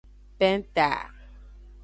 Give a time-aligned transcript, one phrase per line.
[0.39, 0.89] Penta.